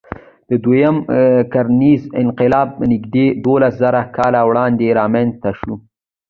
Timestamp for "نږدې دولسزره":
2.91-4.03